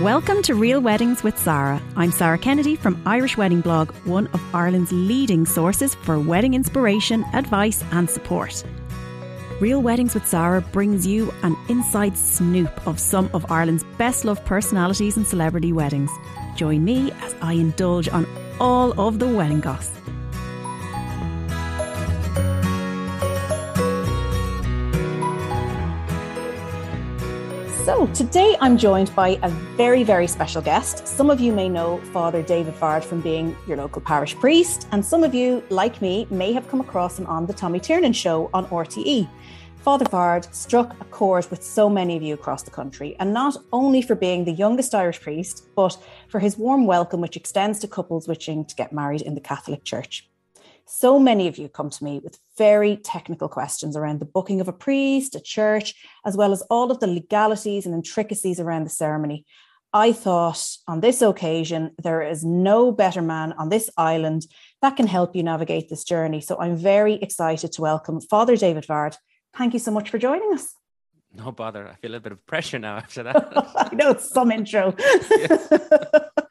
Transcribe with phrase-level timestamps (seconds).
[0.00, 1.78] Welcome to Real Weddings with Sarah.
[1.94, 7.22] I'm Sarah Kennedy from Irish Wedding Blog, one of Ireland's leading sources for wedding inspiration,
[7.34, 8.64] advice, and support.
[9.60, 14.42] Real Weddings with Sarah brings you an inside snoop of some of Ireland's best loved
[14.46, 16.10] personalities and celebrity weddings.
[16.56, 18.26] Join me as I indulge on
[18.58, 20.02] all of the wedding gossip.
[27.90, 31.08] So, today I'm joined by a very, very special guest.
[31.08, 35.04] Some of you may know Father David Vard from being your local parish priest, and
[35.04, 38.48] some of you, like me, may have come across him on the Tommy Tiernan show
[38.54, 39.28] on RTE.
[39.78, 43.56] Father Vard struck a chord with so many of you across the country, and not
[43.72, 47.88] only for being the youngest Irish priest, but for his warm welcome, which extends to
[47.88, 50.29] couples wishing to get married in the Catholic Church.
[50.92, 54.66] So many of you come to me with very technical questions around the booking of
[54.66, 55.94] a priest, a church,
[56.26, 59.46] as well as all of the legalities and intricacies around the ceremony.
[59.92, 64.48] I thought on this occasion, there is no better man on this island
[64.82, 66.40] that can help you navigate this journey.
[66.40, 69.16] So I'm very excited to welcome Father David Vard.
[69.56, 70.74] Thank you so much for joining us.
[71.32, 71.86] No bother.
[71.86, 73.52] I feel a bit of pressure now after that.
[73.76, 74.96] I know it's some intro.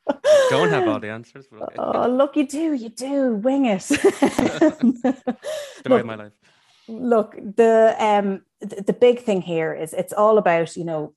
[0.49, 1.47] Don't have all the answers.
[1.51, 1.75] Okay.
[1.77, 3.35] Oh, look, you do, you do.
[3.35, 3.81] Wing it.
[3.89, 5.15] the
[5.89, 6.31] way of my life.
[6.87, 11.13] Look, the um the, the big thing here is it's all about, you know,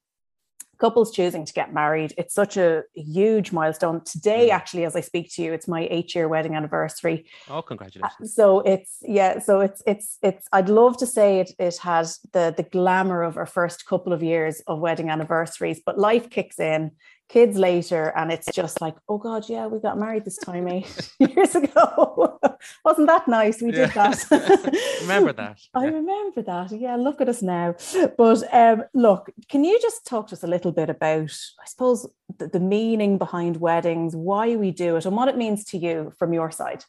[0.78, 2.12] couples choosing to get married.
[2.18, 4.02] It's such a huge milestone.
[4.04, 4.54] Today, Mm.
[4.54, 7.24] actually, as I speak to you, it's my eight year wedding anniversary.
[7.48, 8.34] Oh, congratulations.
[8.34, 12.52] So it's yeah, so it's it's it's I'd love to say it it has the
[12.56, 16.90] the glamour of our first couple of years of wedding anniversaries, but life kicks in,
[17.28, 21.10] kids later, and it's just like, oh God, yeah, we got married this time eight
[21.18, 22.38] years ago.
[22.84, 23.62] Wasn't that nice?
[23.62, 24.10] We did Yeah.
[24.10, 24.96] that.
[25.02, 25.58] Remember that.
[25.74, 25.90] I Yeah.
[25.92, 26.72] remember that.
[26.72, 27.74] Yeah, look at us now.
[28.18, 32.06] But um, look, can you just talk to us a little bit about, I suppose,
[32.38, 36.12] the, the meaning behind weddings, why we do it, and what it means to you
[36.18, 36.84] from your side?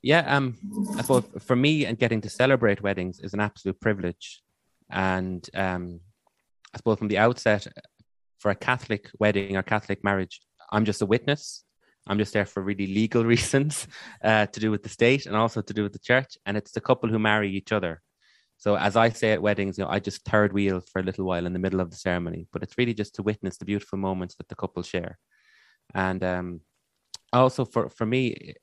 [0.00, 0.56] Yeah, um,
[0.96, 4.42] I suppose for me and getting to celebrate weddings is an absolute privilege,
[4.90, 6.00] and um,
[6.74, 7.66] I suppose from the outset,
[8.42, 10.42] for a Catholic wedding or Catholic marriage,
[10.72, 11.64] I'm just a witness.
[12.08, 13.86] I'm just there for really legal reasons,
[14.24, 16.72] uh, to do with the state and also to do with the church, and it's
[16.72, 18.02] the couple who marry each other.
[18.56, 21.24] So as I say at weddings, you know, I just third wheel for a little
[21.24, 23.98] while in the middle of the ceremony, but it's really just to witness the beautiful
[23.98, 25.18] moments that the couple share,
[25.94, 26.60] and um,
[27.32, 28.54] also for for me,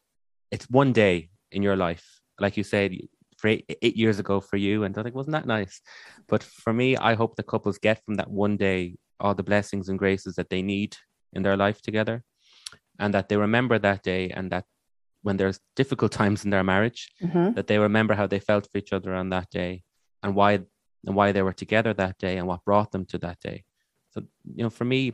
[0.52, 2.06] it's one day in your life,
[2.40, 2.98] like you said,
[3.38, 5.82] for eight, eight years ago for you, and I think wasn't that nice.
[6.28, 9.90] But for me, I hope the couples get from that one day all the blessings
[9.90, 10.96] and graces that they need
[11.34, 12.24] in their life together,
[13.00, 14.66] and that they remember that day, and that
[15.22, 17.56] when there's difficult times in their marriage, Mhm.
[17.56, 19.84] that they remember how they felt for each other on that day,
[20.24, 20.52] and why
[21.07, 23.63] and why they were together that day, and what brought them to that day.
[24.12, 24.22] So
[24.57, 25.13] you know, for me,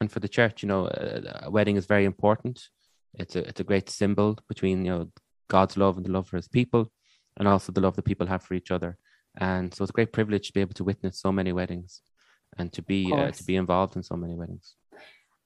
[0.00, 2.68] and for the church, you know, a, a wedding is very important.
[3.14, 5.12] It's a it's a great symbol between you know
[5.48, 6.92] God's love and the love for His people,
[7.36, 8.98] and also the love that people have for each other.
[9.36, 12.02] And so it's a great privilege to be able to witness so many weddings,
[12.58, 14.74] and to be uh, to be involved in so many weddings.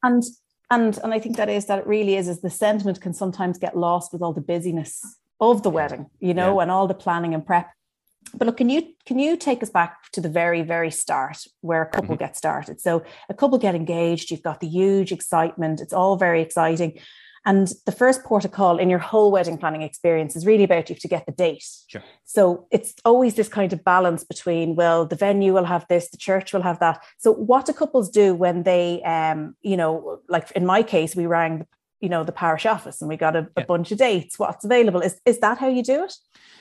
[0.02, 0.22] And
[0.70, 3.58] and and I think that is that it really is is the sentiment can sometimes
[3.58, 5.00] get lost with all the busyness
[5.40, 7.70] of the wedding, you know, and all the planning and prep.
[8.34, 11.82] But look, can you can you take us back to the very very start where
[11.82, 12.20] a couple Mhm.
[12.20, 12.80] gets started?
[12.80, 16.98] So a couple get engaged, you've got the huge excitement, it's all very exciting.
[17.44, 20.88] And the first port of call in your whole wedding planning experience is really about
[20.88, 21.64] you to get the date.
[21.88, 22.02] Sure.
[22.24, 26.16] So it's always this kind of balance between, well, the venue will have this, the
[26.16, 27.02] church will have that.
[27.18, 31.26] So what do couples do when they, um, you know, like in my case, we
[31.26, 31.66] rang,
[32.00, 34.38] you know, the parish office and we got a, a bunch of dates.
[34.38, 35.00] What's available?
[35.00, 36.14] Is is that how you do it?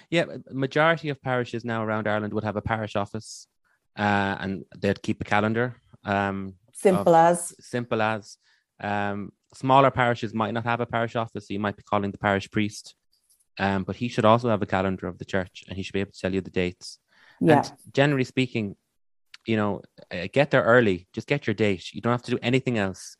[0.09, 3.47] Yeah, majority of parishes now around Ireland would have a parish office,
[3.97, 5.77] uh, and they'd keep a calendar.
[6.03, 8.37] Um, Simple as simple as
[8.83, 12.17] um, smaller parishes might not have a parish office, so you might be calling the
[12.17, 12.95] parish priest.
[13.59, 15.99] Um, but he should also have a calendar of the church, and he should be
[15.99, 16.99] able to tell you the dates.
[17.39, 18.75] yeah, And generally speaking,
[19.45, 19.81] you know,
[20.11, 21.07] uh, get there early.
[21.13, 21.93] Just get your date.
[21.93, 23.17] You don't have to do anything else.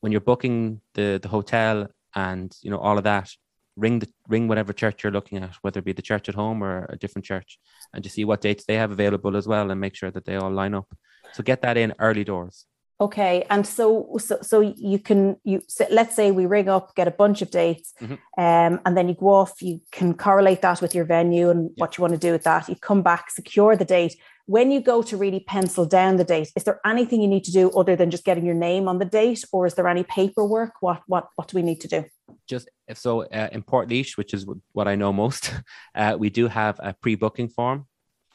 [0.00, 3.30] When you're booking the the hotel and you know all of that,
[3.76, 6.62] ring the ring whatever church you're looking at, whether it be the church at home
[6.62, 7.58] or a different church,
[7.92, 10.36] and just see what dates they have available as well, and make sure that they
[10.36, 10.88] all line up.
[11.32, 12.66] So get that in early doors.
[13.00, 17.08] Okay, and so so so you can you so let's say we ring up, get
[17.08, 18.18] a bunch of dates, Mhm.
[18.38, 19.60] um, and then you go off.
[19.60, 22.68] You can correlate that with your venue and what you want to do with that.
[22.68, 24.14] You come back, secure the date.
[24.46, 27.52] When you go to really pencil down the date, is there anything you need to
[27.52, 30.74] do other than just getting your name on the date, or is there any paperwork?
[30.80, 32.04] What what what do we need to do?
[32.46, 35.52] just if so uh, in Portlaoise, which is what I know most,
[35.94, 37.86] uh, we do have a pre-booking form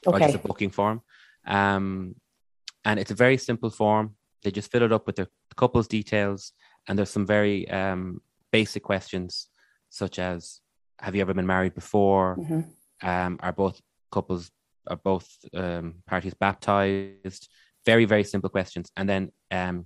[0.05, 1.01] or just a booking form,
[1.45, 2.15] um,
[2.83, 4.16] and it's a very simple form.
[4.43, 6.53] They just fill it up with their couple's details,
[6.87, 9.47] and there's some very um, basic questions
[9.89, 10.61] such as
[10.99, 12.37] Have you ever been married before?
[12.37, 12.65] Mhm.
[13.03, 13.79] Um, are both
[14.11, 14.51] couples,
[14.87, 17.49] are both um, parties baptized?
[17.85, 18.91] Very, very simple questions.
[18.97, 19.85] And then, um,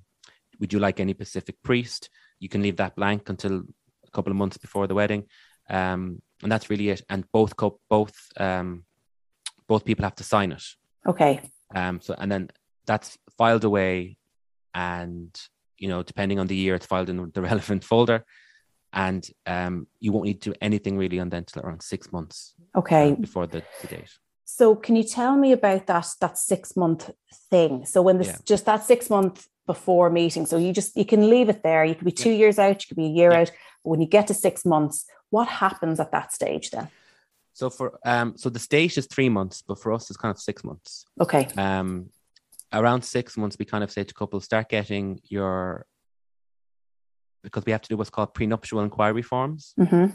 [0.60, 2.10] would you like any specific priest?
[2.40, 3.64] You can leave that blank until
[4.08, 5.26] a couple of months before the wedding.
[5.70, 7.02] Um, and that's really it.
[7.10, 8.86] And both co- both um,
[9.68, 10.64] both people have to sign it.
[11.06, 11.42] Okay.
[11.76, 12.50] Um, so and then
[12.86, 14.18] that's filed away,
[14.74, 15.40] and
[15.78, 18.24] you know, depending on the year, it's filed in the relevant folder,
[18.94, 22.54] and um, you won't need to do anything really on then until around six months
[22.76, 23.12] Okay.
[23.12, 24.10] uh, before the, the date.
[24.46, 27.10] So can you tell me about that that six month
[27.50, 27.86] thing?
[27.86, 28.38] So when this Yeah.
[28.46, 31.86] just that six month before meeting, so you just you can leave it there.
[31.86, 33.40] You could be two years out, you could be a year Yeah.
[33.42, 33.52] out.
[33.84, 36.90] But when you get to six months, what happens at that stage then?
[37.54, 40.40] So for um, so the stage is three months, but for us it's kind of
[40.40, 41.06] six months.
[41.20, 41.48] Okay.
[41.58, 42.10] Um,
[42.74, 45.86] around six months, we kind of say to couples, start getting your
[47.44, 49.74] because we have to do what's called prenuptial inquiry forms.
[49.78, 50.10] hmm I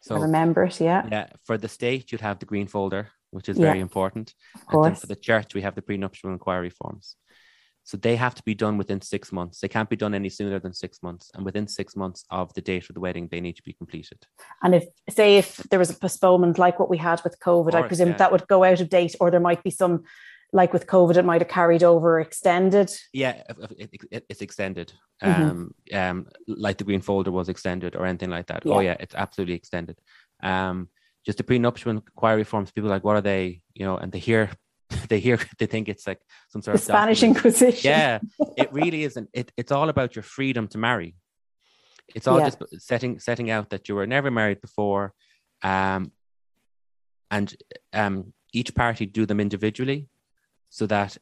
[0.00, 0.80] So remember it.
[0.80, 1.06] Yeah.
[1.10, 3.66] yeah, for the state, you'd have the green folder, which is Yeah.
[3.66, 4.34] very important.
[4.54, 5.00] Of And then course.
[5.00, 7.16] for the church, we have the prenuptial inquiry forms.
[7.84, 9.60] So they have to be done within six months.
[9.60, 11.30] They can't be done any sooner than six months.
[11.34, 14.18] And within six months of the date of the wedding, they need to be completed.
[14.60, 17.86] And if say if there was a postponement like what we had with COVID, I
[17.86, 18.16] presume yeah.
[18.16, 20.02] that would go out of date, or there might be some
[20.56, 22.88] like with COVID, it might have carried over extended.
[23.12, 23.42] Yeah,
[23.78, 24.92] it, it, it's extended.
[25.22, 25.50] Mhm.
[25.50, 28.62] Um, um, like the green folder was extended or anything like that.
[28.66, 28.90] Oh Yeah.
[28.92, 29.96] yeah, it's absolutely extended.
[30.42, 30.88] Um,
[31.26, 32.70] just the prenuptial inquiry forms.
[32.72, 33.60] People are like, what are they?
[33.74, 34.50] You know, and they hear,
[35.10, 37.36] they hear, they think it's like some sort The of Spanish document.
[37.38, 37.90] Inquisition.
[37.90, 38.18] yeah
[38.62, 41.10] it really isn't it, it's all about your freedom to marry
[42.14, 42.48] it's all Yeah.
[42.50, 42.60] just
[42.90, 45.12] setting setting out that you were never married before
[45.62, 46.12] um
[47.30, 47.48] and
[47.92, 50.08] um each party do them individually
[50.68, 51.16] so that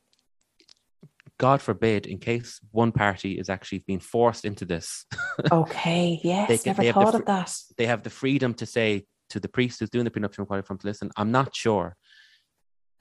[1.39, 5.07] god forbid in case one party is actually being forced into this
[5.53, 6.21] Okay.
[6.23, 6.49] Yes.
[6.49, 7.55] They never they have the of that.
[7.77, 10.79] they have the freedom to say to the priest who's doing the prenuptial inquiry form
[10.79, 11.97] to listen i'm not sure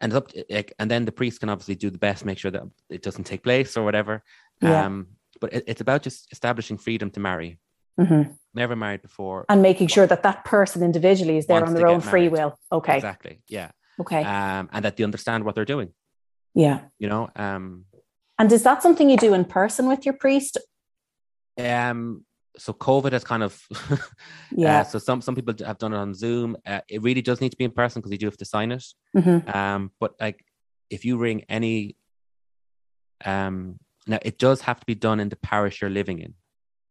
[0.02, 2.64] and up to, and then the priest can obviously do the best make sure that
[2.90, 4.24] it doesn't take place or whatever
[4.62, 4.86] Yeah.
[4.86, 5.08] um
[5.42, 7.60] but it, it's about just establishing freedom to marry
[8.00, 8.24] hmm
[8.56, 12.02] never married before And making sure that that person individually is there on their own
[12.02, 12.58] free will.
[12.72, 12.96] Okay.
[12.98, 14.24] exactly yeah Okay.
[14.24, 15.90] um and that they understand what they're doing
[16.54, 16.80] yeah.
[17.00, 17.86] you know um
[18.40, 20.58] And is that something you do in person with your priest?
[21.60, 22.26] um
[22.58, 23.62] so covid has kind of
[24.52, 24.80] Yeah.
[24.80, 27.52] uh, so some some people have done it on zoom uh, it really does need
[27.52, 28.86] to be in person because you do have to sign it
[29.16, 30.44] hmm um but like
[30.90, 31.96] if you ring any
[33.26, 33.78] um
[34.08, 36.34] now it does have to be done in the parish you're living in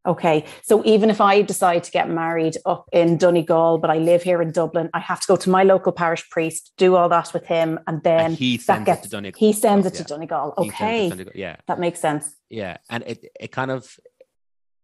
[0.05, 0.45] Okay.
[0.63, 4.43] So even if I decide to get married up in Donegal, but I live here
[4.43, 7.47] in Dublin, I have to go to my local parish priest, do all that with
[7.47, 9.99] him, and then and he that sends gets it to Donegal he sends it Yeah.
[10.03, 10.55] to Donegal.
[10.59, 11.09] It to Okay.
[11.09, 12.35] Donegal, yeah That makes sense.
[12.51, 13.97] yeah and it it kind of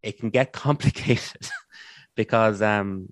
[0.01, 1.49] it can get complicated
[2.15, 3.09] because um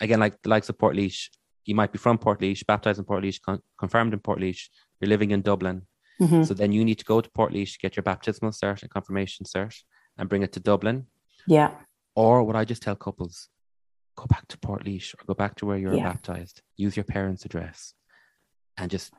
[0.00, 1.28] again like the likes of Portlaoise
[1.66, 4.68] you might be from Portlaoise baptized in Portlaoise con- confirmed in Portlaoise
[5.00, 5.82] you're living in Dublin
[6.20, 6.46] Mhm.
[6.46, 9.74] so then you need to go to Portlaoise get your baptismal cert and confirmation cert
[10.16, 11.06] and bring it to Dublin
[11.46, 11.70] Yeah.
[12.14, 13.48] or what I just tell couples
[14.16, 16.04] go back to Portlaoise or go back to where you were Yeah.
[16.12, 17.94] baptized use your parents address
[18.78, 19.12] and just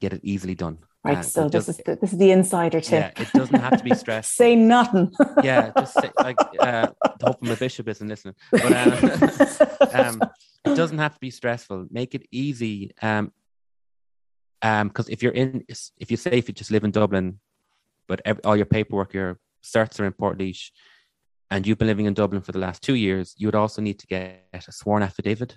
[0.00, 1.18] get it easily done Right.
[1.18, 3.20] Uh, so this is the, this is the insider yeah tip.
[3.20, 5.12] it doesn't have to be stressful Say nothing.
[5.44, 6.88] yeah, just say, like uh,
[7.22, 8.34] hoping my bishop isn't listening.
[8.50, 10.20] But uh, um,
[10.64, 11.86] it doesn't have to be stressful.
[11.92, 12.90] Make it easy.
[13.00, 13.30] Um,
[14.62, 17.38] um, because if you're in, if you say if you just live in Dublin,
[18.08, 20.70] but ev all your paperwork, your certs are in Portlaoise,
[21.50, 23.98] and you've been living in Dublin for the last two years, you would also need
[24.00, 25.56] to get a sworn affidavit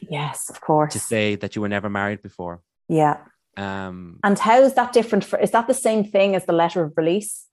[0.00, 0.92] yes, of course.
[0.92, 2.62] to say that you were never married before.
[2.88, 3.18] yeah.
[3.58, 5.24] Um, And how is that different?
[5.24, 7.46] For is that the same thing as the letter of release?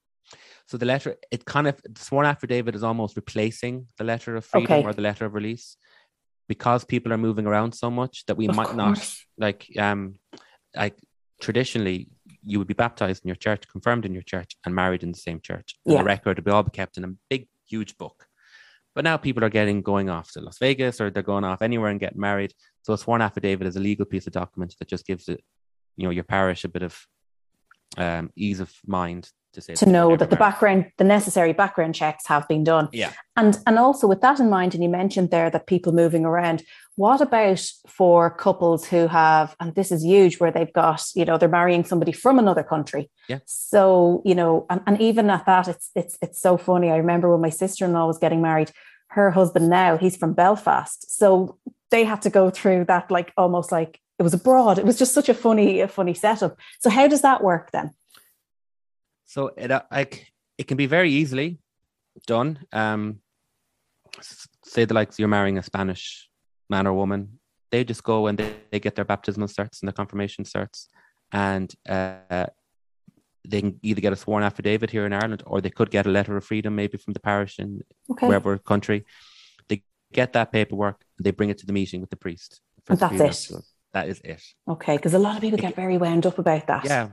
[0.68, 4.44] So the letter, it kind of the sworn affidavit is almost replacing the letter of
[4.46, 4.84] freedom Okay.
[4.84, 5.78] or the letter of release,
[6.50, 8.98] because people are moving around so much that we Of might not
[9.38, 10.16] like um
[10.76, 10.96] like
[11.40, 12.10] traditionally
[12.42, 15.18] you would be baptized in your church, confirmed in your church, and married in the
[15.28, 15.76] same church.
[15.86, 16.00] And Yeah.
[16.02, 18.28] the record would be all be kept in a big, huge book.
[18.96, 21.90] But now people are getting going off to Las Vegas or they're going off anywhere
[21.92, 22.54] and getting married.
[22.84, 25.42] So a sworn affidavit is a legal piece of document that just gives it,
[25.98, 26.94] you know, your parish a bit of
[27.98, 32.28] um, ease of mind to say To know that the background, the necessary background checks
[32.28, 32.90] have been done.
[32.92, 33.12] Yeah.
[33.36, 36.64] And and also with that in mind, and you mentioned there that people moving around.
[36.96, 41.40] What about for couples who have, and this is huge, where they've got, you know,
[41.40, 43.10] they're marrying somebody from another country.
[43.28, 43.40] Yeah.
[43.46, 46.92] So you know, and, and even at that, it's it's it's so funny.
[46.92, 48.72] I remember when my sister in law was getting married,
[49.10, 51.58] her husband now he's from Belfast, so
[51.92, 54.80] they had to go through that like almost like it was abroad.
[54.80, 56.58] It was just such a funny a funny setup.
[56.80, 57.92] So how does that work then?
[59.34, 61.58] So it uh, like it can be very easily
[62.28, 62.60] done.
[62.72, 63.20] Um,
[64.64, 66.30] say the likes you're marrying a Spanish
[66.70, 67.40] man or woman,
[67.72, 70.86] they just go and they, they get their baptismal certs and their confirmation certs,
[71.32, 72.46] and uh,
[73.44, 76.12] they can either get a sworn affidavit here in Ireland, or they could get a
[76.12, 78.28] letter of freedom, maybe from the parish in Okay.
[78.28, 79.04] wherever country.
[79.68, 79.82] They
[80.14, 82.62] get that paperwork, they bring it to the meeting with the priest.
[82.88, 83.64] And that's it?
[83.94, 84.44] That is it.
[84.68, 84.96] Okay.
[84.98, 86.86] Because a lot of people get very wound up about that.
[86.86, 87.10] Yeah,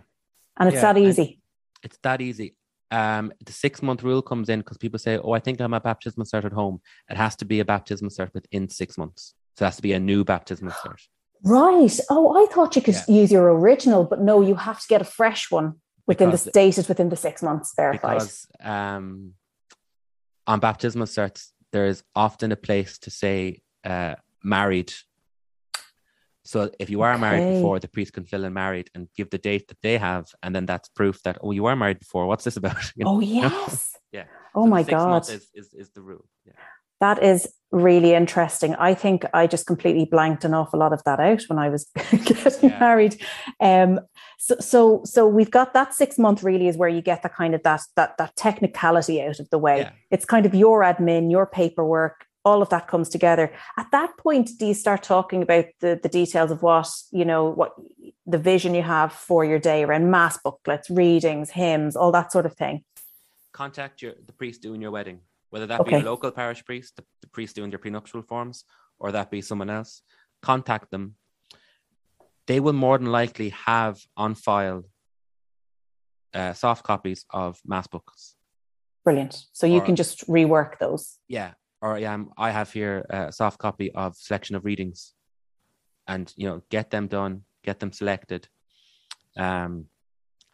[0.58, 1.39] And it's yeah, that easy.
[1.82, 2.56] It's that easy.
[2.90, 5.80] Um, the six month rule comes in because people say, "Oh, I think I'm a
[5.80, 9.34] baptismal cert at home." It has to be a baptismal cert within six months.
[9.56, 11.00] So it has to be a new baptismal cert.
[11.44, 11.98] Right.
[12.10, 13.14] Oh, I thought you could Yeah.
[13.22, 15.74] use your original, but no, you have to get a fresh one
[16.06, 18.14] within Because- the stated within the six months verified.
[18.18, 19.34] because um,
[20.46, 24.92] on baptismal certs there is often a place to say uh, married.
[26.44, 29.38] So if you are married before, the priest can fill in married and give the
[29.38, 32.26] date that they have, and then that's proof that oh, you were married before.
[32.26, 32.76] What's this about?
[32.96, 33.16] You know?
[33.16, 33.92] oh yes.
[34.12, 34.24] Yeah.
[34.56, 35.28] Oh So my god.
[35.28, 36.24] Is, is is the rule?
[36.44, 36.54] Yeah.
[37.00, 38.74] That is really interesting.
[38.74, 41.88] I think I just completely blanked an awful lot of that out when I was
[42.10, 42.80] getting Yeah.
[42.80, 43.22] married.
[43.60, 44.00] Um,
[44.38, 47.54] so, so, so we've got that six month really is where you get the kind
[47.54, 49.78] of that that that technicality out of the way.
[49.78, 49.90] Yeah.
[50.10, 53.52] It's kind of your admin, your paperwork, all of that comes together.
[53.76, 57.44] At that point, do you start talking about the the details of what you know,
[57.50, 57.72] what
[58.26, 62.46] the vision you have for your day around mass booklets, readings, hymns, all that sort
[62.46, 62.84] of thing?
[63.52, 65.18] contact your the priest doing your wedding,
[65.50, 66.00] whether that be Okay.
[66.00, 68.64] a local parish priest, the, the priest doing your prenuptial forms,
[69.00, 70.02] or that be someone else.
[70.40, 71.16] Contact them.
[72.46, 74.84] They will more than likely have on file
[76.32, 78.36] uh, soft copies of mass books.
[79.04, 79.46] Brilliant.
[79.52, 81.18] So you Or- can just rework those.
[81.28, 85.14] Yeah, or um, I have here a soft copy of selection of readings,
[86.06, 88.48] and you know, get them done, get them selected.
[89.36, 89.86] Um,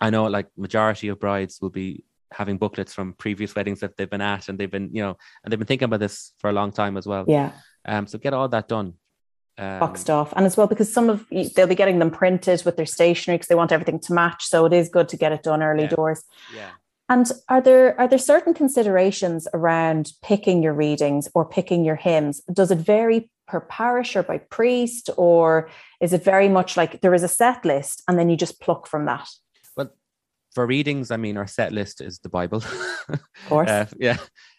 [0.01, 4.11] I know like majority of brides will be having booklets from previous weddings that they've
[4.11, 6.53] been at, and they've been you know, and they've been thinking about this for a
[6.53, 7.25] long time as well.
[7.27, 7.53] Yeah.
[7.85, 8.95] Um, so get all that done.
[9.59, 12.77] Um, boxed off and as well because some of they'll be getting them printed with
[12.77, 15.43] their stationery because they want everything to match so it is good to get it
[15.43, 15.89] done early Yeah.
[15.89, 16.73] doors Yeah.
[17.09, 22.41] And are there are there certain considerations around picking your readings or picking your hymns
[22.53, 25.71] does it vary per parish or by priest or
[26.01, 28.87] is it very much like there is a set list and then you just pluck
[28.87, 29.29] from that
[29.77, 29.91] Well,
[30.55, 32.63] For readings, I mean, our set list is the Bible.
[33.09, 34.19] of course Uh, yeah.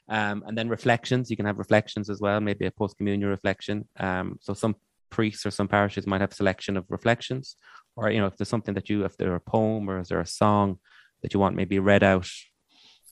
[0.09, 3.89] Um, and then reflections, you can have reflections as well, maybe a post communion reflection.
[3.99, 4.75] Um, so some
[5.09, 7.57] priests or some parishes might have a selection of reflections,
[7.97, 10.21] or you know, if there's something that you, if there a poem or is there
[10.21, 10.79] a song
[11.21, 12.27] that you want maybe read out,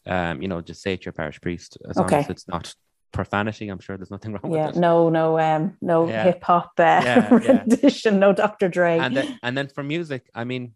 [0.06, 2.74] um, you know, just say it to your parish priest as long as it's not
[3.12, 3.70] profanity.
[3.70, 4.80] I'm sure there's nothing wrong yeah with it.
[4.80, 6.24] no no um no Yeah.
[6.26, 10.44] hip hop uh, Yeah, rendition no dr dre and then and then for music, I
[10.44, 10.74] mean,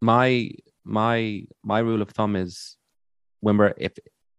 [0.00, 0.50] my
[0.84, 2.76] my my rule of thumb is
[3.40, 3.92] when we're if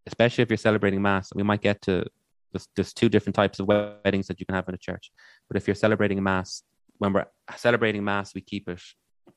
[0.08, 2.06] especially if you're celebrating mass, we might get to
[2.52, 5.12] there's, there's two different types of weddings that you can have in a church.
[5.48, 6.64] But if you're celebrating mass,
[6.98, 7.26] when we're
[7.56, 8.82] celebrating mass, we keep it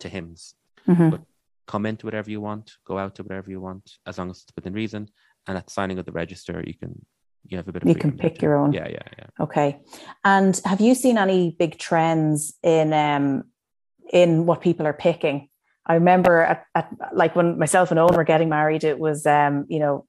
[0.00, 0.54] to hymns.
[0.88, 1.10] Mhm.
[1.12, 1.22] but-
[1.66, 4.52] Come into whatever you want, go out to whatever you want, as long as it's
[4.54, 5.08] within reason.
[5.46, 7.04] And at signing of the register, you can
[7.48, 8.72] you have a bit of You can pick your own.
[8.72, 9.26] Yeah, yeah, yeah.
[9.40, 9.80] Okay.
[10.24, 13.44] And have you seen any big trends in um
[14.12, 15.48] in what people are picking?
[15.86, 19.66] I remember at, at like when myself and Owen were getting married, it was um,
[19.68, 20.06] you know,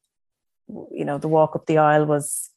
[0.91, 2.49] you know, the walk up the aisle was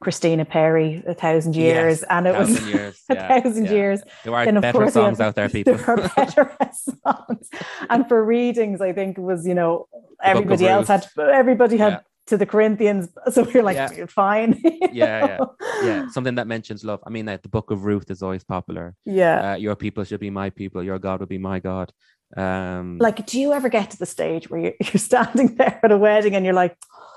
[0.00, 3.72] Christina Perri, a thousand years, Yes, and it was years, a yeah, thousand yeah.
[3.72, 4.02] years.
[4.24, 5.74] There are Then, better course, songs had- out there, people.
[5.74, 7.48] There are better songs.
[7.90, 9.86] And for readings, I think it was, you know,
[10.22, 12.00] everybody else had everybody had Yeah.
[12.28, 13.08] to the Corinthians.
[13.30, 14.60] So we are like, fine.
[14.92, 15.38] Yeah, yeah,
[15.84, 17.00] yeah, something that mentions love.
[17.06, 18.94] I mean, like the Book of Ruth is always popular.
[19.04, 19.52] Yeah.
[19.52, 20.82] Uh, your people should be my people.
[20.82, 21.92] Your God will be my God.
[22.34, 25.92] Um, like do you ever get to the stage where you're, you're standing there at
[25.92, 27.11] a wedding and you're like "Oh,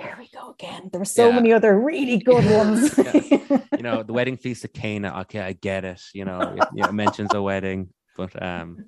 [0.00, 1.34] here we go again there were so Yeah.
[1.36, 2.98] many other really good ones
[3.76, 5.20] you know, the wedding feast of Cana.
[5.22, 6.02] Okay, I get it.
[6.12, 8.84] You know, it, you know, mentions a wedding, but um,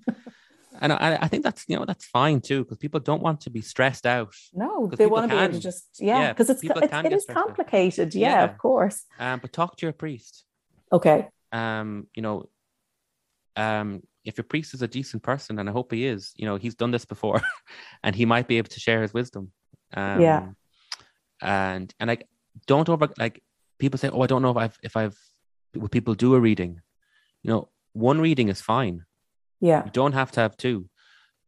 [0.81, 3.51] and I, I think that's you know that's fine too because people don't want to
[3.51, 4.35] be stressed out.
[4.53, 7.13] No, they want to be able to just yeah Yeah, because it's people it, it
[7.13, 7.35] is out.
[7.37, 8.45] complicated yeah, Yeah.
[8.45, 10.45] of course Um, but talk to your priest.
[10.93, 12.49] okay um, you know,
[13.57, 16.57] um, if your priest is a decent person, and I hope he is, you know,
[16.57, 17.41] he's done this before,
[18.03, 19.53] and he might be able to share his wisdom.
[19.95, 20.47] Um, Yeah.
[21.43, 22.27] And and like,
[22.67, 23.43] don't over like
[23.79, 25.19] people say, oh, I don't know if I've if I've
[25.75, 26.81] will people do a reading.
[27.43, 29.05] You know, one reading is fine.
[29.61, 30.89] yeah You don't have to have two,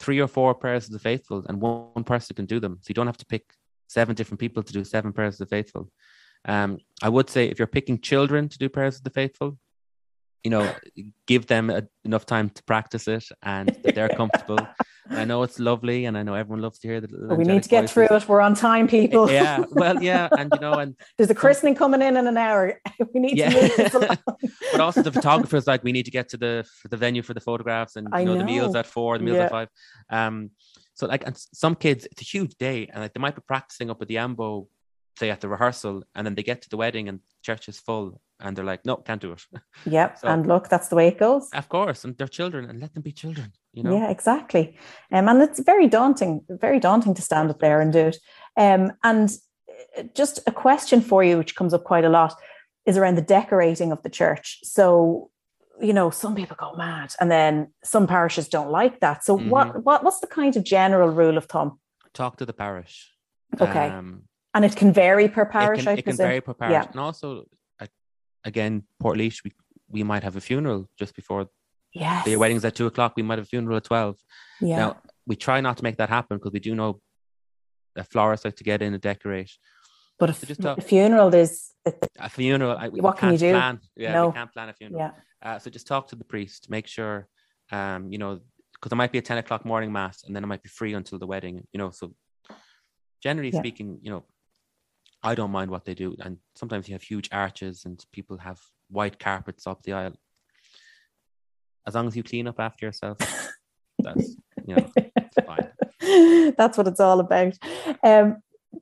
[0.01, 2.79] three or four prayers of the faithful, and one, one person can do them.
[2.81, 3.45] So you don't have to pick
[3.87, 5.91] seven different people to do seven prayers of the faithful.
[6.47, 9.59] Um, I would say if you're picking children to do prayers of the faithful,
[10.45, 10.71] you know,
[11.27, 14.59] give them a, enough time to practice it and that they're comfortable.
[15.09, 17.11] I know it's lovely, and I know everyone loves to hear that.
[17.37, 17.93] we need to get voices.
[17.93, 18.29] through it.
[18.29, 19.31] We're on time, people.
[19.31, 22.81] yeah, well, yeah, and you know, and there's a christening coming in in an hour.
[23.15, 23.51] we need yeah.
[23.51, 24.19] to move this along.
[24.73, 27.41] but also the photographers, like, we need to get to the the venue for the
[27.41, 29.45] photographs, and you know, know, the meals at four, the meals yeah.
[29.45, 29.69] at five.
[30.11, 30.51] Um,
[30.95, 33.91] so like, and some kids, it's a huge day, and like they might be practicing
[33.91, 34.69] up at the Ambo
[35.19, 38.21] say at the rehearsal and then they get to the wedding and church is full
[38.45, 39.43] and they're like no can't do it.
[39.87, 41.49] Yep so, and look that's the way it goes.
[41.53, 43.97] Of course and they're children and let them be children you know?
[43.97, 44.77] Yeah exactly.
[45.11, 48.19] Um, and it's very daunting very daunting to stand up there and do it.
[48.57, 49.31] Um, and
[49.99, 52.35] uh, just a question for you which comes up quite a lot
[52.87, 54.61] is around the decorating of the church.
[54.63, 55.31] So
[55.81, 59.25] you know some people go mad and then some parishes don't like that.
[59.25, 59.51] So mm-hmm.
[59.51, 61.81] what, what what's the kind of general rule of thumb?
[62.13, 63.11] Talk to the parish.
[63.61, 63.89] Okay.
[63.89, 64.25] Um,
[64.55, 65.81] and it can vary per parish.
[65.81, 66.91] It can, it can vary per parish, yeah.
[66.91, 67.45] and also,
[68.45, 69.53] again, Portlaoise, we
[69.89, 71.49] we might have a funeral just before.
[71.93, 72.25] Yes.
[72.25, 73.15] The wedding's at two o'clock.
[73.17, 74.17] We might have a funeral at twelve.
[74.61, 74.77] Yeah.
[74.77, 74.97] Now
[75.27, 77.01] we try not to make that happen because we do know
[77.95, 79.53] that florists like to get in and decorate.
[80.19, 81.73] But if so a funeral, there's
[82.19, 82.77] a funeral.
[82.79, 83.53] I, what can you do?
[83.53, 84.29] Plan, yeah, no.
[84.29, 85.01] we can't plan a funeral.
[85.01, 85.11] Yeah.
[85.43, 86.71] Uh, so just talk to the priest.
[86.71, 87.29] Make sure,
[87.73, 88.41] um, you know,
[88.75, 90.95] because there might be a ten o'clock morning mass, and then it might be free
[90.95, 91.67] until the wedding.
[91.73, 92.15] You know, so
[93.23, 93.59] generally yeah.
[93.59, 94.25] speaking, you know,
[95.25, 96.15] I don't mind what they do.
[96.21, 100.15] And sometimes you have huge arches and people have white carpets up the aisle.
[101.87, 103.19] As long as you clean up after yourself,
[103.99, 104.93] that's you know,
[105.47, 106.53] fine.
[106.57, 107.55] That's what it's all about.
[108.03, 108.37] Um,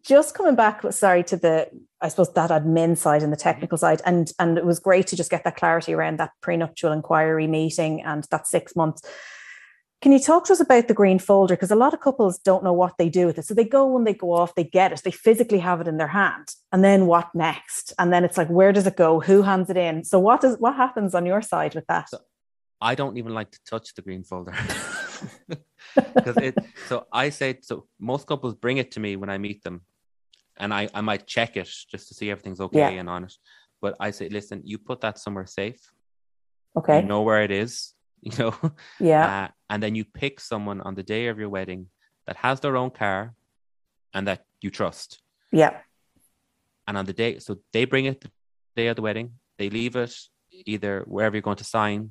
[0.04, 1.68] just coming back, sorry, to the
[2.00, 5.16] I suppose that admin side and the technical side, and and it was great to
[5.16, 9.02] just get that clarity around that prenuptial inquiry meeting and that six months.
[10.02, 11.54] Can you talk to us about the green folder?
[11.54, 13.44] Because a lot of couples don't know what they do with it.
[13.44, 15.96] So they go when they go off, they get it, they physically have it in
[15.96, 16.48] their hand.
[16.72, 17.92] And then what next?
[18.00, 19.20] And then it's like, where does it go?
[19.20, 20.02] Who hands it in?
[20.02, 22.10] So what does what happens on your side with that?
[22.10, 22.18] So
[22.80, 24.54] I don't even like to touch the green folder.
[25.94, 29.62] Because it so I say so most couples bring it to me when I meet
[29.62, 29.82] them
[30.56, 33.00] and I, I might check it just to see everything's okay yeah.
[33.00, 33.34] and on it.
[33.80, 35.92] But I say, listen, you put that somewhere safe.
[36.76, 37.00] Okay.
[37.00, 37.94] You know where it is.
[38.26, 38.54] you know?
[39.00, 39.44] Yeah.
[39.44, 41.88] Uh, and then you pick someone on the day of your wedding
[42.26, 43.34] that has their own car
[44.14, 45.20] and that you trust.
[45.50, 45.78] Yeah.
[46.86, 48.30] And on the day so they bring it the
[48.76, 50.14] day of the wedding they leave it
[50.50, 52.10] either wherever you're going to sign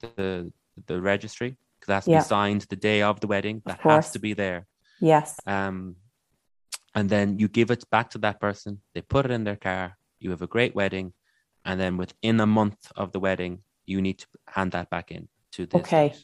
[0.00, 0.52] the
[0.86, 2.20] the registry because that's yeah.
[2.20, 4.66] be signed the day of the wedding that has to be there.
[5.00, 5.38] Yes.
[5.46, 5.96] Um
[6.94, 9.96] and then you give it back to that person they put it in their car
[10.20, 11.12] you have a great wedding
[11.64, 15.28] and then within a month of the wedding you need to hand that back in
[15.52, 15.80] to this.
[15.80, 16.14] Okay.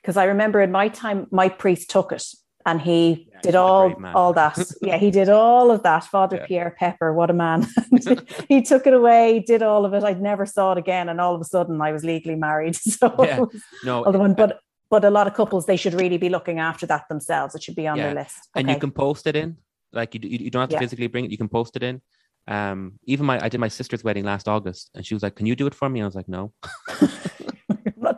[0.00, 2.24] Because I remember in my time, my priest took it
[2.66, 4.58] and he yeah, did all all that.
[4.82, 6.04] yeah, he did all of that.
[6.04, 6.46] Father yeah.
[6.46, 7.66] Pierre Pepper, what a man!
[8.48, 10.02] he took it away, did all of it.
[10.02, 12.76] I never saw it again, and all of a sudden, I was legally married.
[12.76, 13.44] So yeah.
[13.84, 16.86] no, other one, but but a lot of couples they should really be looking after
[16.86, 17.54] that themselves.
[17.54, 18.04] It should be on yeah.
[18.04, 18.48] their list.
[18.56, 18.60] Okay.
[18.60, 19.56] And you can post it in,
[19.92, 21.30] like you you, don't have to physically bring it.
[21.30, 22.00] You can post it in.
[22.46, 25.46] Um, even my I did my sister's wedding last August, and she was like, "Can
[25.46, 26.52] you do it for me?" I was like, "No."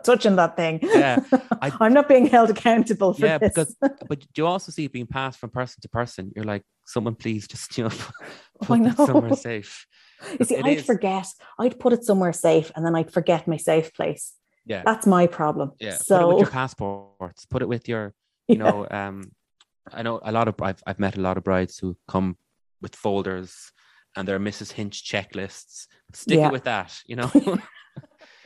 [0.07, 0.79] Touching that thing.
[0.81, 1.19] Yeah,
[1.61, 3.53] I, am not being held accountable for yeah, this.
[3.53, 3.75] because
[4.07, 6.31] but you also see it being passed from person to person.
[6.35, 7.91] You're like, someone please just you know
[8.61, 8.93] put know.
[8.95, 9.85] somewhere safe.
[10.39, 10.85] You see, I'd is.
[10.85, 11.27] forget.
[11.59, 14.33] I'd put it somewhere safe, and then I'd forget my safe place.
[14.65, 15.73] Yeah, that's my problem.
[15.79, 17.45] Yeah, so put it with your passports.
[17.45, 18.13] Put it with your,
[18.47, 18.63] you yeah.
[18.63, 19.31] know, um,
[19.91, 22.37] I know a lot of I've I've met a lot of brides who come
[22.81, 23.71] with folders
[24.15, 24.71] and their Mrs.
[24.71, 25.87] Hinch checklists.
[26.13, 26.47] Stick yeah.
[26.47, 27.29] it with that, you know.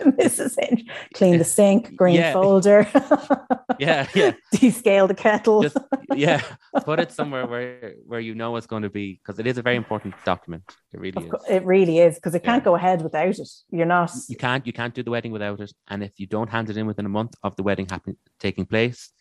[0.19, 0.55] Mrs.
[0.59, 0.89] Hinch.
[1.13, 2.33] Clean the sink, green yeah.
[2.33, 2.87] folder.
[3.79, 4.33] yeah, yeah.
[4.53, 5.63] Descale the kettle.
[5.63, 5.77] Just,
[6.15, 6.41] yeah,
[6.83, 9.61] put it somewhere where where you know it's going to be because it is a
[9.61, 10.63] very important document.
[10.93, 11.33] It really is.
[11.49, 13.49] It really is because it can't go ahead without it.
[13.69, 14.11] You're not.
[14.27, 14.65] You can't.
[14.65, 15.71] You can't do the wedding without it.
[15.87, 18.65] And if you don't hand it in within a month of the wedding happening taking
[18.65, 19.11] place,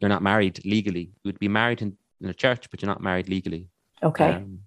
[0.00, 1.12] you're not married legally.
[1.22, 3.68] You would be married in, in a church, but you're not married legally.
[4.02, 4.32] Okay.
[4.32, 4.60] Um,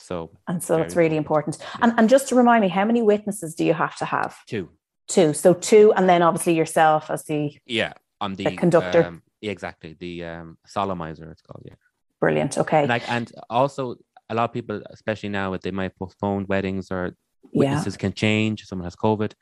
[0.00, 1.56] so and so it's really important.
[1.56, 1.82] important.
[1.82, 4.36] And and just to remind me, how many witnesses do you have to have?
[4.46, 4.70] Two.
[5.08, 5.32] Two.
[5.32, 9.04] So two, and then obviously yourself as the yeah, I'm the, the conductor.
[9.04, 11.30] Um, exactly the um, solemnizer.
[11.30, 11.74] It's called yeah.
[12.20, 12.58] Brilliant.
[12.58, 12.86] Okay.
[12.86, 13.96] Like and also
[14.28, 17.14] a lot of people, especially now, they might postpone weddings or
[17.52, 17.98] witnesses yeah.
[17.98, 18.64] can change.
[18.64, 19.32] Someone has COVID.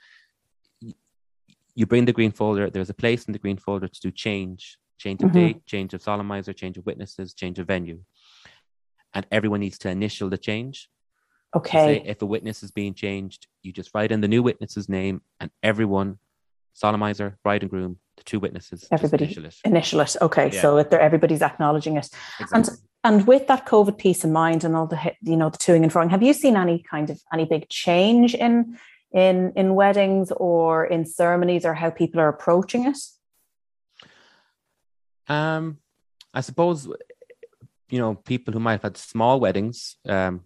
[1.75, 2.71] You bring the green folder.
[2.71, 5.39] There's a place in the green folder to do change, change of mm-hmm.
[5.39, 8.01] date, change of solemnizer, change of witnesses, change of venue
[9.15, 10.89] and everyone needs to initial the change.
[11.57, 12.03] Okay.
[12.05, 15.51] if a witness is being changed, you just write in the new witness's name, and
[15.63, 16.19] everyone,
[16.77, 19.57] solemnizer, bride and groom, the two witnesses, everybody initial it.
[19.65, 20.17] Initial it.
[20.21, 20.61] Okay, yeah.
[20.61, 22.53] so everybody's acknowledging it, exactly.
[22.53, 22.69] and
[23.05, 25.93] and with that COVID piece in mind, and all the you know the toing and
[25.93, 28.79] froing, have you seen any kind of any big change in
[29.13, 32.99] in in weddings or in ceremonies or how people are approaching it?
[35.29, 35.79] Um,
[36.35, 36.89] I suppose
[37.91, 40.43] you know people who might have had small weddings, um,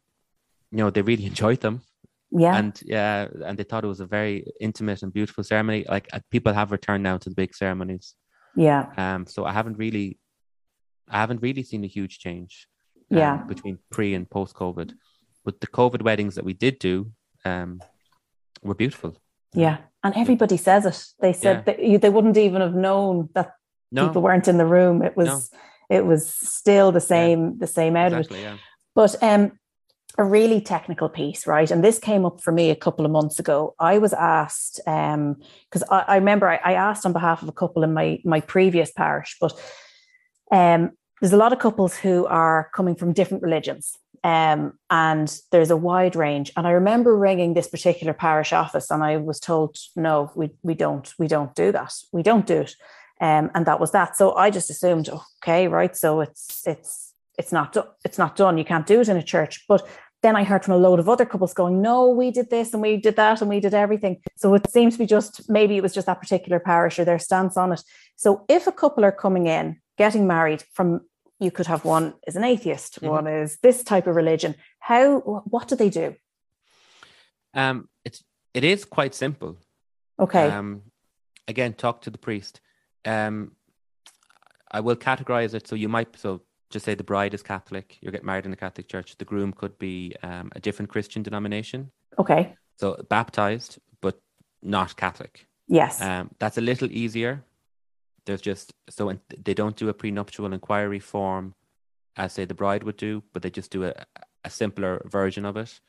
[0.71, 1.83] you know, they really enjoyed them.
[2.31, 2.57] Yeah.
[2.57, 5.85] And yeah, and they thought it was a very intimate and beautiful ceremony.
[5.89, 8.15] Like uh, people have returned now to the big ceremonies.
[8.57, 8.87] Yeah.
[8.97, 10.19] Um, so I haven't really,
[11.09, 12.69] I haven't really seen a huge change.
[13.11, 13.37] um, Yeah.
[13.37, 14.93] Between pre and post COVID,
[15.45, 17.13] but the COVID weddings that we did do,
[17.45, 17.81] um,
[18.63, 19.17] were beautiful.
[19.55, 19.79] Yeah.
[20.03, 21.05] And everybody says it.
[21.21, 21.63] They said Yeah.
[21.67, 23.53] that you, they wouldn't even have known that
[23.91, 25.03] No, people weren't in the room.
[25.03, 25.51] It was
[25.93, 28.21] it was still the same the same out of it.
[28.21, 28.43] exactly.
[28.43, 28.57] Yeah.
[28.95, 29.53] But um,
[30.19, 31.71] a really technical piece, right?
[31.71, 33.75] And this came up for me a couple of months ago.
[33.79, 37.83] I was asked because I, I remember I, I asked on behalf of a couple
[37.83, 39.53] in my my previous parish, but
[40.51, 43.97] um, there's a lot of couples who are coming from different religions.
[44.25, 46.53] Um, and there's a wide range.
[46.57, 50.75] And I remember ringing this particular parish office, and I was told, "No, we we
[50.75, 51.93] don't we don't do that.
[52.13, 52.75] We don't do it."
[53.21, 54.17] Um, and that was that.
[54.17, 55.97] So I just assumed, okay, right.
[55.97, 58.59] So it's it's it's not do- it's not done.
[58.59, 59.65] You can't do it in a church.
[59.69, 59.87] But
[60.23, 62.83] then I heard from a load of other couples going, no, we did this and
[62.83, 64.21] we did that and we did everything.
[64.37, 67.19] So it seems to be just maybe it was just that particular parish or their
[67.19, 67.83] stance on it.
[68.17, 71.01] So if a couple are coming in, getting married from
[71.41, 73.09] you could have one is an atheist, Mhm.
[73.09, 74.55] one is this type of religion.
[74.79, 76.15] How what do they do?
[77.55, 78.23] Um, it's
[78.55, 79.59] it is quite simple.
[80.19, 80.49] Okay.
[80.51, 80.83] Um,
[81.49, 82.61] again, talk to the priest.
[83.05, 83.53] Um,
[84.71, 87.99] I will categorize it so you might so just say the bride is Catholic.
[88.01, 89.17] You're getting married in the Catholic church.
[89.19, 92.55] The groom could be um, a different Christian denomination, okay.
[92.77, 94.21] so baptized but
[94.63, 95.47] not Catholic.
[95.69, 96.01] Yes.
[96.01, 97.45] Um, that's a little easier.
[98.25, 99.13] There's just so
[99.45, 101.55] they don't do a prenuptial inquiry form
[102.17, 103.95] as say the bride would do, but they just do a,
[104.45, 105.81] a simpler version of it,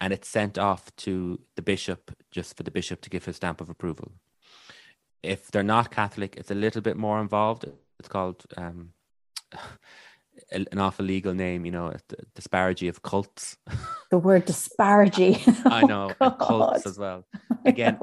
[0.00, 3.60] and it's sent off to the bishop just for the bishop to give his stamp
[3.60, 4.12] of approval.
[5.28, 7.64] If they're not Catholic, it's a little bit more involved.
[7.98, 8.90] It's called um,
[10.52, 11.92] an awful legal name, you know,
[12.34, 13.56] disparity of cults.
[14.10, 15.42] the word disparity.
[15.66, 17.26] I Oh, know, and cults as well.
[17.64, 17.98] Again.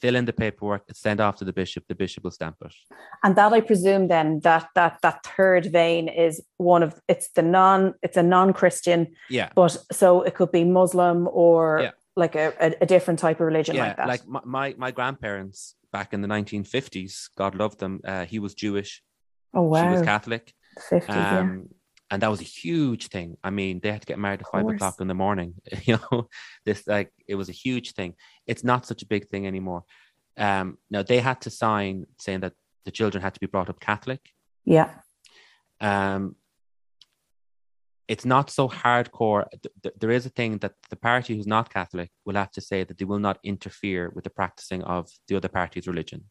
[0.00, 1.84] Fill in the paperwork, send off to the bishop.
[1.88, 2.74] The bishop will stamp it.
[3.22, 7.42] and that I presume then that that that third vein is one of it's the
[7.42, 11.90] non it's a non-Christian, Yeah, but so it could be Muslim or Yeah.
[12.16, 13.86] like a, a, a different type of religion yeah.
[13.86, 14.08] like that.
[14.08, 17.92] Like my, my my grandparents back in the 1950s, God love them.
[18.12, 18.92] Uh, he was Jewish.
[19.58, 20.44] oh She wow, was Catholic.
[20.76, 21.38] the fifties, yeah.
[21.40, 21.50] Um,
[22.10, 23.28] and that was a huge thing.
[23.48, 25.50] I mean, they had to get married at five o'clock in the morning.
[25.88, 26.28] You know,
[26.66, 28.10] this like it was a huge thing.
[28.50, 29.82] It's not such a big thing anymore.
[30.48, 32.54] Um, now they had to sign saying that
[32.86, 34.20] the children had to be brought up Catholic.
[34.76, 34.90] Yeah,
[35.92, 36.22] Um,
[38.08, 39.44] it's not so hardcore.
[39.50, 42.60] Th- th- there is a thing that the party who's not Catholic will have to
[42.60, 46.24] say that they will not interfere with the practicing of the other party's religion.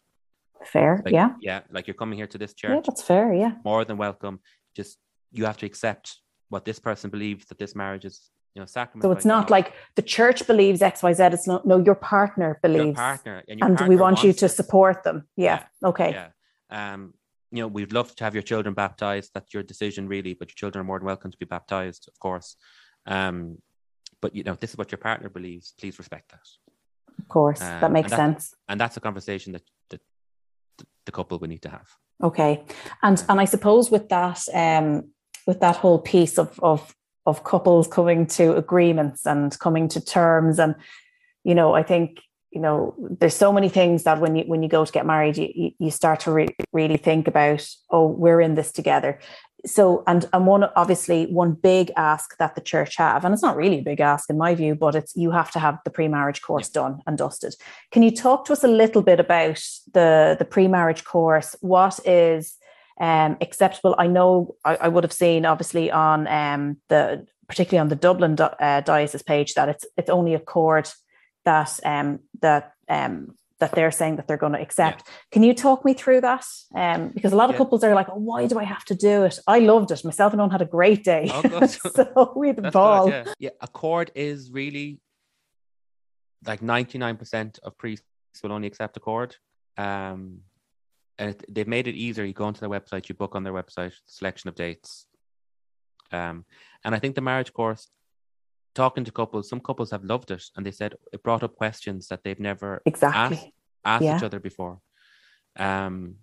[0.66, 1.02] fair.
[1.04, 2.72] Like, yeah, yeah, like you're coming here to this church.
[2.72, 3.34] yeah, that's fair.
[3.34, 4.40] Yeah, more than welcome.
[4.76, 4.98] Just
[5.32, 9.04] you have to accept what this person believes that this marriage is, you know, sacrament.
[9.04, 9.52] so it's not God.
[9.52, 11.24] like the church believes X, Y, Z.
[11.24, 11.66] It's not.
[11.66, 15.28] No, your partner your believes, partner and your and we want you to support them.
[15.36, 15.64] Yeah.
[15.84, 16.12] Okay.
[16.12, 16.94] Yeah.
[16.94, 17.14] Um,
[17.54, 19.30] you know, we'd love to have your children baptized.
[19.34, 20.34] That's your decision, really.
[20.34, 22.56] But your children are more than welcome to be baptized, of course.
[23.06, 23.60] Um,
[24.22, 25.74] but you know, this is what your partner believes.
[25.80, 26.48] Please respect that.
[27.20, 28.56] Of course, Um, that makes and sense.
[28.68, 29.62] And that's a conversation that,
[29.92, 30.02] that
[31.06, 31.88] the couple would need to have.
[32.24, 32.64] Okay,
[33.04, 35.10] and and I suppose with that, um,
[35.46, 40.58] with that whole piece of of of couples coming to agreements and coming to terms,
[40.58, 40.76] and
[41.44, 42.20] you know, I think
[42.54, 45.38] you know, there's so many things that when you when you go to get married,
[45.38, 49.20] you you, start to re- really think about, oh, we're in this together.
[49.66, 53.56] So, and and one obviously one big ask that the church have, and it's not
[53.56, 56.44] really a big ask in my view, but it's you have to have the pre-marriage
[56.44, 57.56] course done and dusted.
[57.92, 59.64] Can you talk to us a little bit about
[59.94, 61.56] the the pre-marriage course?
[61.62, 62.56] What is
[63.00, 63.96] um, acceptable?
[63.98, 68.38] I know I, I would have seen obviously on um, the particularly on the Dublin
[68.40, 70.88] uh, diocese page that it's it's only Accord
[71.46, 75.08] that um, that um, that they're saying that they're going to accept.
[75.32, 76.46] Can you talk me through that?
[76.76, 77.60] Um, because a lot of Yeah.
[77.60, 80.04] couples are like, oh, "Why do I have to do it?" I loved it.
[80.06, 81.66] Myself and Owen had a great day, Oh,
[81.98, 83.06] so we had a ball.
[83.08, 83.34] good, yeah.
[83.40, 85.00] yeah, Accord is really
[86.46, 88.06] like 99% of priests
[88.44, 89.36] will only accept Accord.
[89.78, 90.40] Um,
[91.18, 92.26] and it, they've made it easier.
[92.26, 95.06] You go onto their website, you book on their website, selection of dates.
[96.12, 96.44] Um,
[96.84, 97.88] and I think the marriage course,
[98.74, 102.08] talking to couples, some couples have loved it, and they said it brought up questions
[102.08, 103.38] that they've never Exactly.
[103.38, 103.50] asked
[103.86, 104.18] asked Yeah.
[104.18, 104.80] each other before.
[105.58, 106.16] Um,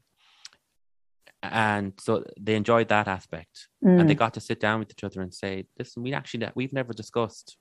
[1.43, 5.05] and so they enjoyed that aspect and they Mm, got to sit down with each
[5.05, 7.57] other and say, "Listen, we actually we've never discussed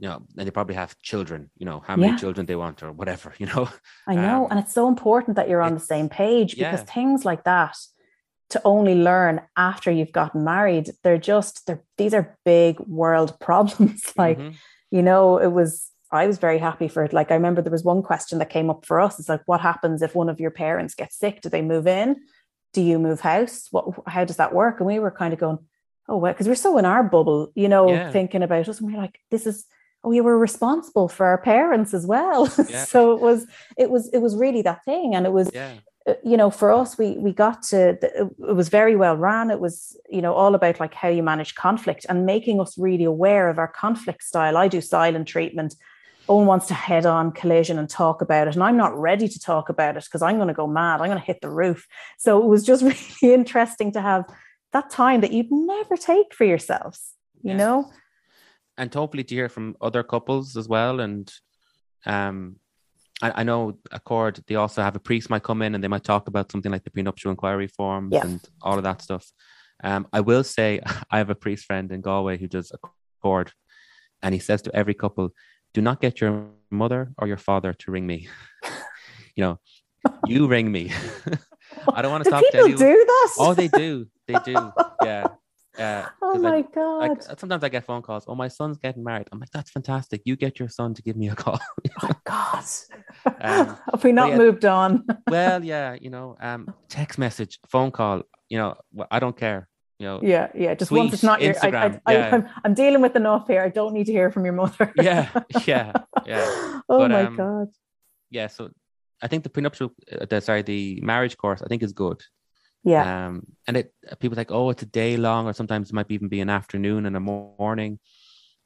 [0.00, 2.16] you know, and they probably have children, you know, how many Yeah.
[2.16, 3.68] children they want or whatever, you know.
[4.08, 4.44] I know.
[4.44, 6.84] Um, and it's so important that you're on the same page because yeah.
[6.86, 7.76] things like that
[8.54, 9.34] to only learn
[9.70, 14.00] after you've gotten married, they're just they're these are big world problems.
[14.16, 14.54] like, Mhm.
[14.96, 17.12] you know, it was I was very happy for it.
[17.12, 19.18] Like I remember there was one question that came up for us.
[19.18, 21.40] It's like, what happens if one of your parents gets sick?
[21.42, 22.08] Do they move in?
[22.72, 23.68] Do you move house?
[23.72, 24.74] What how does that work?
[24.78, 25.58] And we were kind of going,
[26.08, 28.10] oh well, because we're so in our bubble, you know, Yeah.
[28.12, 28.78] thinking about us.
[28.80, 29.64] And we're like, this is
[30.04, 32.40] oh, we were responsible for our parents as well.
[32.74, 32.84] Yeah.
[32.94, 33.46] so it was
[33.82, 35.14] it was it was really that thing.
[35.16, 35.74] And it was yeah.
[36.08, 39.50] Uh, you know for us we we got to the- it was very well ran.
[39.50, 43.04] It was you know all about like how you manage conflict and making us really
[43.04, 44.56] aware of our conflict style.
[44.56, 45.74] I do silent treatment.
[46.26, 49.38] Owen wants to head on collision and talk about it and i'm not ready to
[49.38, 51.00] talk about it because i'm going to go mad.
[51.02, 51.86] I'm going to hit the roof.
[52.18, 52.82] So it was just
[53.22, 54.24] really interesting to have
[54.72, 57.12] that time that you'd never take for yourselves
[57.42, 57.56] you Yeah.
[57.58, 57.92] know?
[58.78, 60.98] And hopefully to hear from other couples as well.
[61.00, 61.30] And
[62.06, 62.56] um,
[63.22, 66.04] I, I know Accord, they also have a priest might come in and they might
[66.04, 68.24] talk about something like the prenuptial inquiry forms Yeah.
[68.26, 69.26] and all of that stuff.
[69.82, 72.72] Um, I will say I have a priest friend in Galway who does
[73.20, 73.52] Accord,
[74.22, 75.30] and he says to every couple,
[75.74, 78.28] "Do not get your mother or your father to ring me.
[79.36, 79.58] you know,
[80.26, 80.92] you ring me.
[81.92, 82.78] I don't want to do talk to people anyone.
[82.78, 83.36] do this.
[83.38, 84.06] Oh, they do.
[84.26, 84.72] They do.
[85.04, 85.26] Yeah.
[85.78, 86.08] Yeah.
[86.22, 88.24] oh my I- god like sometimes I get phone calls.
[88.28, 89.26] Oh, my son's getting married.
[89.32, 90.22] I'm like, that's fantastic.
[90.24, 91.58] You get your son to give me a call.
[92.02, 92.64] Oh my god
[93.40, 94.38] Um, have we not yeah.
[94.38, 98.22] moved on well, yeah, you know, um, text message, phone call.
[98.48, 98.74] You know,
[99.10, 99.68] I don't care.
[99.98, 100.74] You know, Yeah, yeah.
[100.74, 101.54] Just once it's Tweet, not your.
[101.62, 102.30] I, I, Instagram, I, yeah.
[102.34, 103.62] I'm, I'm dealing with enough here.
[103.62, 104.92] I don't need to hear from your mother.
[104.96, 105.30] yeah,
[105.66, 105.92] yeah,
[106.26, 107.68] yeah, oh But, my um, god.
[108.30, 108.48] yeah.
[108.48, 108.70] So
[109.22, 112.20] I think the prenuptial, uh, the, sorry, the marriage course, I think is good.
[112.84, 116.10] Yeah, Um, and it people like, oh, it's a day long, or sometimes it might
[116.10, 117.98] even be an afternoon and a morning.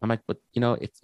[0.03, 1.01] I'm like, but you know, it's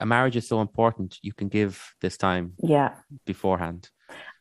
[0.00, 1.18] a marriage is so important.
[1.22, 2.94] You can give this time yeah.
[3.26, 3.90] beforehand.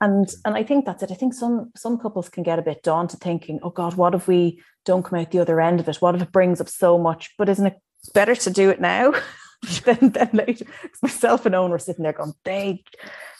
[0.01, 1.11] And and I think that's it.
[1.11, 4.27] I think some some couples can get a bit daunted, thinking, "Oh God, what if
[4.27, 6.01] we don't come out the other end of it?
[6.01, 7.79] What if it brings up so much?" But isn't it
[8.13, 9.13] better to do it now
[9.85, 10.65] than than later?
[11.01, 12.83] myself and Owen were sitting there going, "They,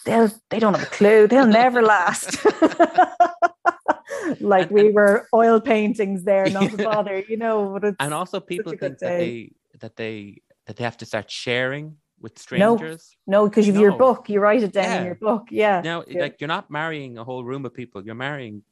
[0.06, 1.28] they'll, they don't have a clue.
[1.28, 2.38] They'll never last."
[4.40, 6.84] like we were oil paintings there, not Yeah.
[6.84, 7.70] bother, you know.
[7.72, 11.30] But it's, And also, people think that they that they that they have to start
[11.30, 13.16] sharing with strangers.
[13.26, 15.48] No, because you've your book, you write it down in your book.
[15.50, 15.82] Yeah.
[15.82, 16.22] No, Yeah.
[16.22, 18.04] like you're not marrying a whole room of people.
[18.04, 18.62] You're marrying,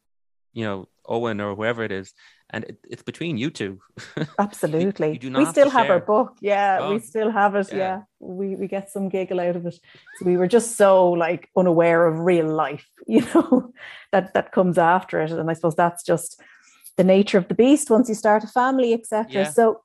[0.52, 2.14] you know, Owen or whoever it is,
[2.52, 3.80] and it, it's between you two.
[4.38, 5.18] Absolutely.
[5.22, 6.36] you not we have still have our book.
[6.40, 7.68] Yeah, Oh, we still have it.
[7.70, 7.76] Yeah.
[7.76, 8.00] yeah.
[8.20, 9.78] We we get some giggle out of it.
[10.18, 13.72] So we were just so like unaware of real life, you know,
[14.12, 15.30] that that comes after it.
[15.30, 16.40] And I suppose that's just
[16.96, 19.26] the nature of the beast once you start a family, etc.
[19.32, 19.50] Yeah.
[19.50, 19.82] So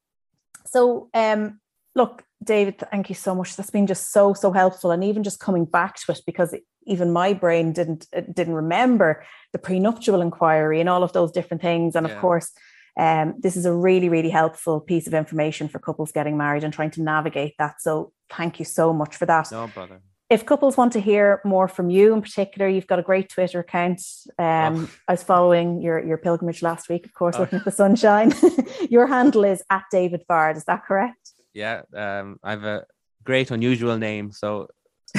[0.66, 1.60] so um
[1.98, 3.56] look, David, thank you so much.
[3.56, 4.92] That's been just so, so helpful.
[4.92, 6.54] And even just coming back to it, because
[6.88, 9.24] even my brain didn't uh, didn't remember
[9.54, 11.96] the prenuptial inquiry and all of those different things.
[11.96, 12.14] And Yeah.
[12.14, 12.52] of course,
[13.00, 16.74] um, this is a really, really helpful piece of information for couples getting married and
[16.74, 17.82] trying to navigate that.
[17.82, 19.52] So thank you so much for that.
[19.52, 20.02] no bother.
[20.30, 23.60] If couples want to hear more from you in particular, you've got a great Twitter
[23.62, 24.02] account.
[24.38, 27.42] Um, I was following your, your pilgrimage last week, of course, Oh.
[27.42, 28.34] looking at the sunshine.
[28.90, 31.32] your handle is at David Vard, is that correct?
[31.54, 32.84] Yeah, um, I have a
[33.24, 34.68] great unusual name, so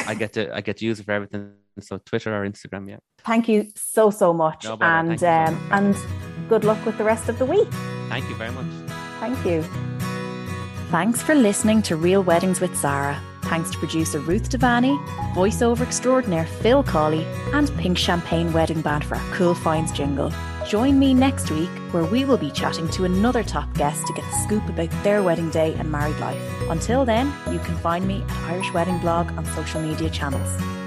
[0.07, 1.53] I get to I get to use it for everything.
[1.81, 2.99] So Twitter or Instagram, yeah.
[3.25, 4.65] Thank you so, so much.
[4.65, 5.97] No and um, and
[6.49, 7.69] good luck with the rest of the week.
[8.09, 8.67] Thank you very much.
[9.21, 9.63] Thank you.
[10.91, 13.21] Thanks for listening to Real Weddings with Sarah.
[13.43, 14.99] Thanks to producer Ruth Devani,
[15.35, 20.33] voiceover extraordinaire Phil Cawley, and Pink Champagne Wedding Band for our Cool Finds jingle.
[20.67, 24.25] Join me next week where we will be chatting to another top guest to get
[24.25, 26.43] the scoop about their wedding day and married life.
[26.69, 30.78] Until then, you can find me at Irish Wedding Blog on social media channels.